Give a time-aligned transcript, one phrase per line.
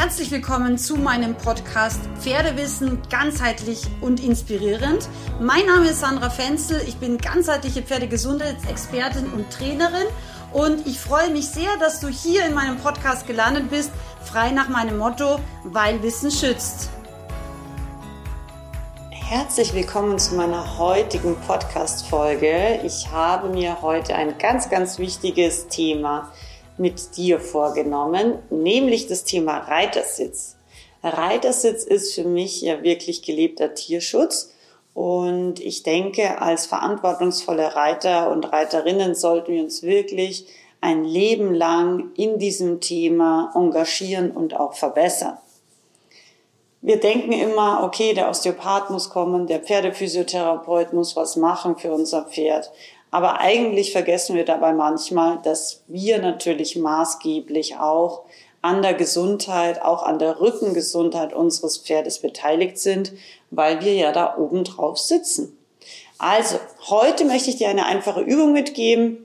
[0.00, 5.08] Herzlich willkommen zu meinem Podcast Pferdewissen ganzheitlich und inspirierend.
[5.40, 10.06] Mein Name ist Sandra Fenzel, ich bin ganzheitliche Pferdegesundheitsexpertin und Trainerin
[10.52, 13.90] und ich freue mich sehr, dass du hier in meinem Podcast gelandet bist,
[14.22, 16.90] frei nach meinem Motto, weil Wissen schützt.
[19.10, 22.82] Herzlich willkommen zu meiner heutigen Podcast-Folge.
[22.84, 26.30] Ich habe mir heute ein ganz, ganz wichtiges Thema
[26.78, 30.56] mit dir vorgenommen, nämlich das Thema Reitersitz.
[31.02, 34.52] Reitersitz ist für mich ja wirklich gelebter Tierschutz.
[34.94, 40.46] Und ich denke, als verantwortungsvolle Reiter und Reiterinnen sollten wir uns wirklich
[40.80, 45.38] ein Leben lang in diesem Thema engagieren und auch verbessern.
[46.80, 52.22] Wir denken immer, okay, der Osteopath muss kommen, der Pferdephysiotherapeut muss was machen für unser
[52.22, 52.70] Pferd.
[53.10, 58.22] Aber eigentlich vergessen wir dabei manchmal, dass wir natürlich maßgeblich auch
[58.60, 63.12] an der Gesundheit, auch an der Rückengesundheit unseres Pferdes beteiligt sind,
[63.50, 65.56] weil wir ja da oben drauf sitzen.
[66.18, 69.24] Also, heute möchte ich dir eine einfache Übung mitgeben,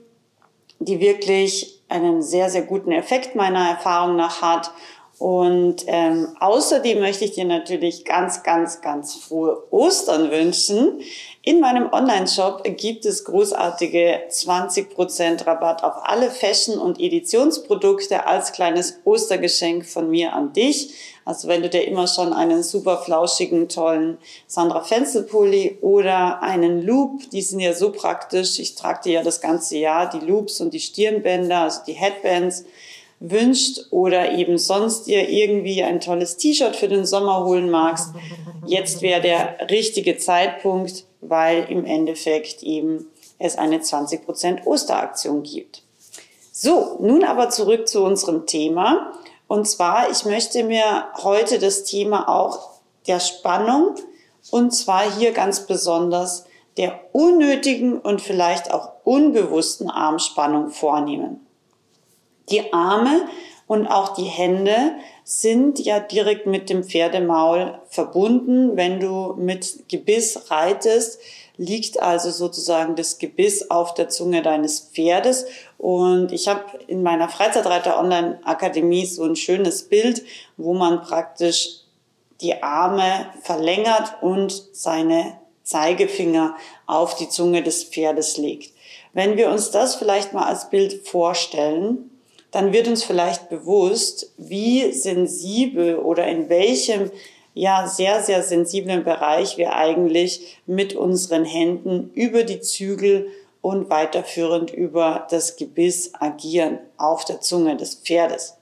[0.78, 4.70] die wirklich einen sehr, sehr guten Effekt meiner Erfahrung nach hat
[5.18, 11.00] und ähm, außerdem möchte ich dir natürlich ganz, ganz, ganz frohe Ostern wünschen.
[11.42, 19.00] In meinem Online-Shop gibt es großartige 20% Rabatt auf alle Fashion- und Editionsprodukte als kleines
[19.04, 20.94] Ostergeschenk von mir an dich.
[21.24, 27.30] Also wenn du dir immer schon einen super flauschigen, tollen Sandra Fenzelpulli oder einen Loop,
[27.30, 28.58] die sind ja so praktisch.
[28.58, 32.64] Ich trage dir ja das ganze Jahr die Loops und die Stirnbänder, also die Headbands
[33.30, 38.10] wünscht oder eben sonst dir irgendwie ein tolles T-Shirt für den Sommer holen magst,
[38.66, 43.06] jetzt wäre der richtige Zeitpunkt, weil im Endeffekt eben
[43.38, 45.82] es eine 20% Osteraktion gibt.
[46.52, 49.12] So, nun aber zurück zu unserem Thema.
[49.48, 52.70] Und zwar, ich möchte mir heute das Thema auch
[53.06, 53.94] der Spannung
[54.50, 56.44] und zwar hier ganz besonders
[56.76, 61.43] der unnötigen und vielleicht auch unbewussten Armspannung vornehmen.
[62.50, 63.26] Die Arme
[63.66, 64.92] und auch die Hände
[65.24, 68.76] sind ja direkt mit dem Pferdemaul verbunden.
[68.76, 71.18] Wenn du mit Gebiss reitest,
[71.56, 75.46] liegt also sozusagen das Gebiss auf der Zunge deines Pferdes.
[75.78, 80.22] Und ich habe in meiner Freizeitreiter Online Akademie so ein schönes Bild,
[80.56, 81.80] wo man praktisch
[82.40, 86.56] die Arme verlängert und seine Zeigefinger
[86.86, 88.74] auf die Zunge des Pferdes legt.
[89.14, 92.10] Wenn wir uns das vielleicht mal als Bild vorstellen,
[92.54, 97.10] dann wird uns vielleicht bewusst, wie sensibel oder in welchem
[97.52, 103.26] ja sehr, sehr sensiblen Bereich wir eigentlich mit unseren Händen über die Zügel
[103.60, 108.56] und weiterführend über das Gebiss agieren auf der Zunge des Pferdes.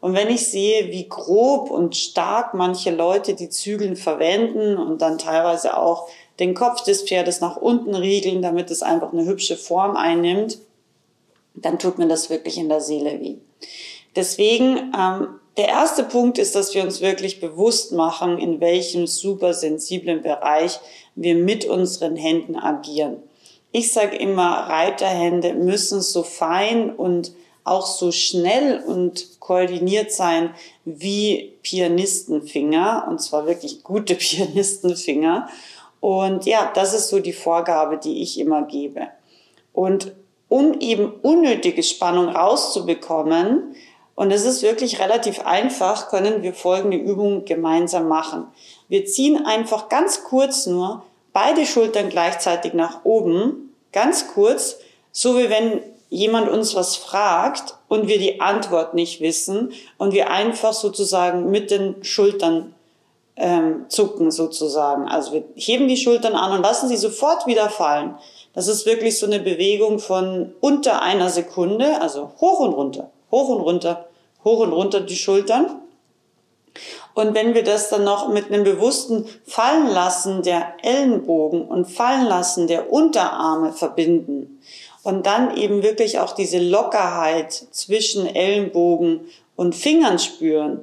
[0.00, 5.18] Und wenn ich sehe, wie grob und stark manche Leute die Zügeln verwenden und dann
[5.18, 6.08] teilweise auch
[6.40, 10.58] den Kopf des Pferdes nach unten riegeln, damit es einfach eine hübsche Form einnimmt,
[11.56, 13.36] dann tut mir das wirklich in der Seele weh.
[14.14, 19.54] Deswegen, ähm, der erste Punkt ist, dass wir uns wirklich bewusst machen, in welchem super
[19.54, 20.78] sensiblen Bereich
[21.14, 23.22] wir mit unseren Händen agieren.
[23.72, 27.32] Ich sage immer, Reiterhände müssen so fein und
[27.64, 35.48] auch so schnell und koordiniert sein wie Pianistenfinger, und zwar wirklich gute Pianistenfinger.
[36.00, 39.08] Und ja, das ist so die Vorgabe, die ich immer gebe.
[39.72, 40.12] Und
[40.48, 43.74] um eben unnötige Spannung rauszubekommen,
[44.16, 48.46] und es ist wirklich relativ einfach, können wir folgende Übung gemeinsam machen.
[48.88, 51.04] Wir ziehen einfach ganz kurz nur
[51.34, 54.78] beide Schultern gleichzeitig nach oben, ganz kurz,
[55.12, 60.30] so wie wenn jemand uns was fragt und wir die Antwort nicht wissen und wir
[60.30, 62.74] einfach sozusagen mit den Schultern
[63.36, 65.08] ähm, zucken sozusagen.
[65.08, 68.14] Also wir heben die Schultern an und lassen sie sofort wieder fallen.
[68.56, 73.50] Das ist wirklich so eine Bewegung von unter einer Sekunde, also hoch und runter, hoch
[73.50, 74.08] und runter,
[74.44, 75.82] hoch und runter die Schultern.
[77.12, 82.24] Und wenn wir das dann noch mit einem bewussten Fallen lassen der Ellenbogen und Fallen
[82.24, 84.58] lassen der Unterarme verbinden
[85.02, 90.80] und dann eben wirklich auch diese Lockerheit zwischen Ellenbogen und Fingern spüren,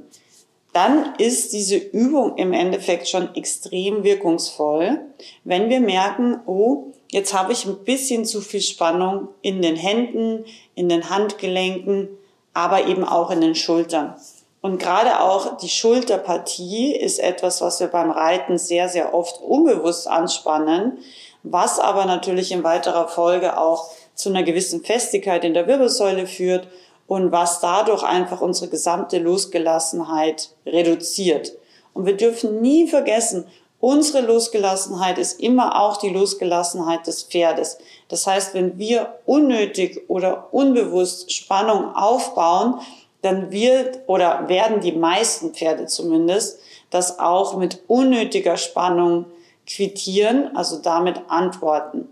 [0.74, 5.00] dann ist diese Übung im Endeffekt schon extrem wirkungsvoll,
[5.44, 10.46] wenn wir merken, oh, jetzt habe ich ein bisschen zu viel Spannung in den Händen,
[10.74, 12.10] in den Handgelenken,
[12.54, 14.16] aber eben auch in den Schultern.
[14.62, 20.08] Und gerade auch die Schulterpartie ist etwas, was wir beim Reiten sehr, sehr oft unbewusst
[20.08, 21.00] anspannen,
[21.44, 26.68] was aber natürlich in weiterer Folge auch zu einer gewissen Festigkeit in der Wirbelsäule führt
[27.13, 31.54] und was dadurch einfach unsere gesamte Losgelassenheit reduziert.
[31.94, 33.45] Und wir dürfen nie vergessen,
[33.80, 37.77] unsere Losgelassenheit ist immer auch die Losgelassenheit des Pferdes.
[38.07, 42.80] Das heißt, wenn wir unnötig oder unbewusst Spannung aufbauen,
[43.21, 49.25] dann wird oder werden die meisten Pferde zumindest das auch mit unnötiger Spannung
[49.68, 52.10] quittieren, also damit antworten.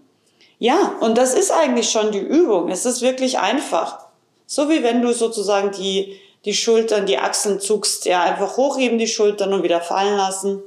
[0.59, 2.69] Ja, und das ist eigentlich schon die Übung.
[2.69, 4.10] Es ist wirklich einfach.
[4.53, 9.07] So wie wenn du sozusagen die, die Schultern, die Achseln zuckst, ja, einfach hochheben die
[9.07, 10.61] Schultern und wieder fallen lassen.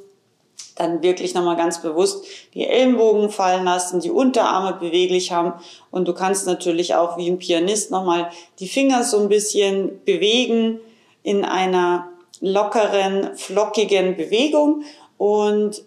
[0.77, 5.53] Dann wirklich nochmal ganz bewusst die Ellenbogen fallen lassen, die Unterarme beweglich haben.
[5.91, 10.81] Und du kannst natürlich auch wie ein Pianist nochmal die Finger so ein bisschen bewegen
[11.23, 12.09] in einer
[12.41, 14.85] lockeren, flockigen Bewegung.
[15.19, 15.83] Und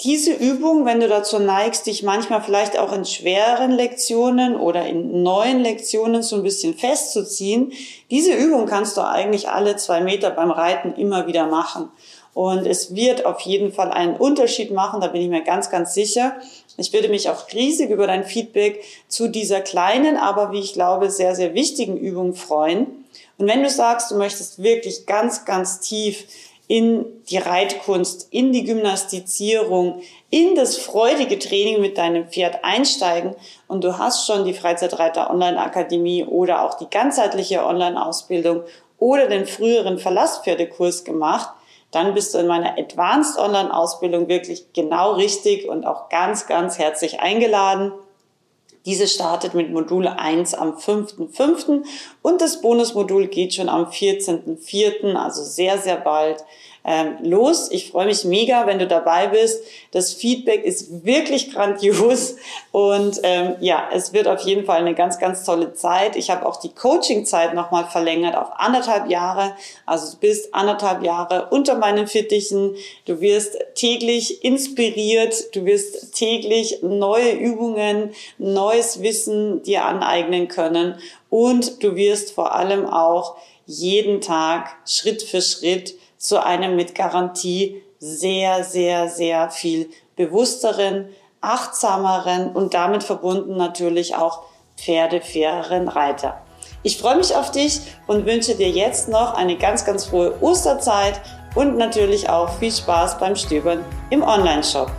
[0.00, 5.22] diese Übung, wenn du dazu neigst, dich manchmal vielleicht auch in schweren Lektionen oder in
[5.24, 7.72] neuen Lektionen so ein bisschen festzuziehen,
[8.10, 11.90] diese Übung kannst du eigentlich alle zwei Meter beim Reiten immer wieder machen.
[12.32, 15.94] Und es wird auf jeden Fall einen Unterschied machen, da bin ich mir ganz, ganz
[15.94, 16.36] sicher.
[16.76, 21.10] Ich würde mich auch riesig über dein Feedback zu dieser kleinen, aber wie ich glaube,
[21.10, 22.86] sehr, sehr wichtigen Übung freuen.
[23.38, 26.26] Und wenn du sagst, du möchtest wirklich ganz, ganz tief
[26.68, 33.34] in die Reitkunst, in die Gymnastizierung, in das freudige Training mit deinem Pferd einsteigen
[33.66, 38.62] und du hast schon die Freizeitreiter Online Akademie oder auch die ganzheitliche Online Ausbildung
[38.98, 41.48] oder den früheren Verlasspferdekurs gemacht,
[41.90, 46.78] dann bist du in meiner Advanced Online Ausbildung wirklich genau richtig und auch ganz, ganz
[46.78, 47.92] herzlich eingeladen.
[48.86, 51.84] Diese startet mit Modul 1 am 5.5.
[52.22, 56.44] und das Bonusmodul geht schon am 14.4., also sehr, sehr bald
[56.84, 57.70] ähm, los.
[57.70, 59.62] Ich freue mich mega, wenn du dabei bist.
[59.92, 62.36] Das Feedback ist wirklich grandios
[62.72, 66.16] und ähm, ja, es wird auf jeden Fall eine ganz, ganz tolle Zeit.
[66.16, 69.54] Ich habe auch die Coaching-Zeit nochmal verlängert auf anderthalb Jahre.
[69.86, 72.74] Also du bist anderthalb Jahre unter meinen Fittichen.
[73.06, 75.54] Du wirst täglich inspiriert.
[75.54, 80.98] Du wirst täglich neue Übungen, neues Wissen dir aneignen können
[81.30, 83.36] und du wirst vor allem auch
[83.66, 91.08] jeden Tag Schritt für Schritt zu einem mit Garantie sehr, sehr, sehr viel bewussteren,
[91.40, 94.42] achtsameren und damit verbunden natürlich auch
[94.76, 96.40] pferdefaireren Reiter.
[96.82, 101.20] Ich freue mich auf dich und wünsche dir jetzt noch eine ganz, ganz frohe Osterzeit
[101.54, 104.90] und natürlich auch viel Spaß beim Stöbern im Online-Shop.